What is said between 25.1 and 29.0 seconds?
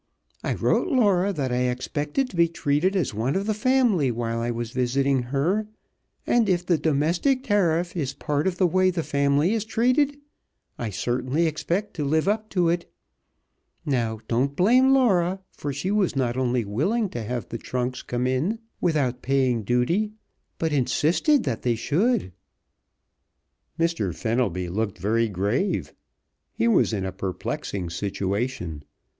grave. He was in a perplexing situation.